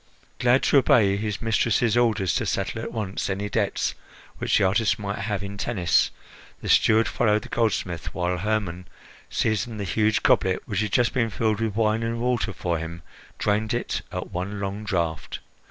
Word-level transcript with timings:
Glad 0.39 0.63
to 0.63 0.79
obey 0.79 1.15
his 1.15 1.43
mistress's 1.43 1.95
orders 1.95 2.33
to 2.33 2.45
settle 2.47 2.81
at 2.81 2.91
once 2.91 3.29
any 3.29 3.49
debts 3.49 3.93
which 4.39 4.57
the 4.57 4.63
artist 4.63 4.97
might 4.97 5.19
have 5.19 5.43
in 5.43 5.57
Tennis, 5.59 6.09
the 6.59 6.69
steward 6.69 7.07
followed 7.07 7.43
the 7.43 7.49
goldsmith 7.49 8.11
while 8.11 8.39
Hermon, 8.39 8.87
seizing 9.29 9.77
the 9.77 9.83
huge 9.83 10.23
goblet 10.23 10.63
which 10.67 10.79
had 10.79 10.91
just 10.91 11.13
been 11.13 11.29
filled 11.29 11.61
with 11.61 11.75
wine 11.75 12.01
and 12.01 12.19
water 12.19 12.51
for 12.51 12.79
him 12.79 13.03
drained 13.37 13.75
it 13.75 14.01
at 14.11 14.31
one 14.31 14.59
long 14.59 14.83
draught. 14.83 15.37